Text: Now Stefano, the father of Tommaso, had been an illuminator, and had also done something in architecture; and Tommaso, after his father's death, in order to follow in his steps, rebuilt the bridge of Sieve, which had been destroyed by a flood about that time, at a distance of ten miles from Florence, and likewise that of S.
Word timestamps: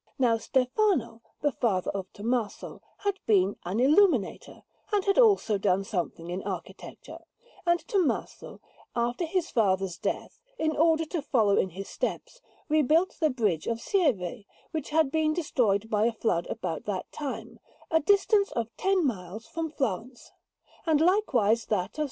Now 0.17 0.39
Stefano, 0.39 1.21
the 1.41 1.51
father 1.51 1.91
of 1.91 2.11
Tommaso, 2.11 2.81
had 3.01 3.19
been 3.27 3.57
an 3.65 3.79
illuminator, 3.79 4.63
and 4.91 5.05
had 5.05 5.19
also 5.19 5.59
done 5.59 5.83
something 5.83 6.31
in 6.31 6.41
architecture; 6.41 7.19
and 7.67 7.87
Tommaso, 7.87 8.61
after 8.95 9.25
his 9.25 9.51
father's 9.51 9.99
death, 9.99 10.41
in 10.57 10.75
order 10.75 11.05
to 11.05 11.21
follow 11.21 11.55
in 11.55 11.69
his 11.69 11.87
steps, 11.87 12.41
rebuilt 12.67 13.17
the 13.19 13.29
bridge 13.29 13.67
of 13.67 13.79
Sieve, 13.79 14.43
which 14.71 14.89
had 14.89 15.11
been 15.11 15.33
destroyed 15.35 15.87
by 15.87 16.05
a 16.05 16.11
flood 16.13 16.47
about 16.47 16.85
that 16.85 17.11
time, 17.11 17.59
at 17.91 18.01
a 18.01 18.05
distance 18.05 18.51
of 18.53 18.75
ten 18.77 19.05
miles 19.05 19.45
from 19.45 19.69
Florence, 19.69 20.31
and 20.87 20.99
likewise 20.99 21.65
that 21.67 21.99
of 21.99 21.99
S. 21.99 21.99